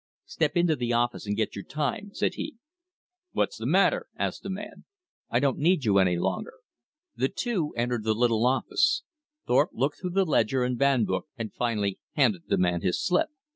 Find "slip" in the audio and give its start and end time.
12.99-13.29